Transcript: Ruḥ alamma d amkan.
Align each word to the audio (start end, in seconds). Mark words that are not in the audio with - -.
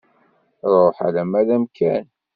Ruḥ 0.71 0.97
alamma 1.07 1.41
d 1.47 1.49
amkan. 1.55 2.05